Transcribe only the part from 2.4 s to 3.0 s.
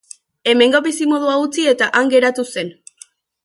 zen.